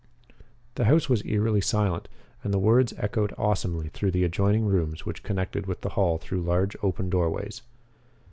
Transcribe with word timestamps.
The 0.73 0.85
house 0.85 1.09
was 1.09 1.23
eerily 1.27 1.61
silent 1.61 2.07
and 2.43 2.51
the 2.51 2.57
words 2.57 2.91
echoed 2.97 3.35
awesomely 3.37 3.89
through 3.89 4.09
the 4.09 4.23
adjoining 4.23 4.65
rooms 4.65 5.05
which 5.05 5.21
connected 5.21 5.67
with 5.67 5.81
the 5.81 5.89
hall 5.89 6.17
through 6.17 6.41
large 6.41 6.75
open 6.81 7.07
doorways. 7.11 7.61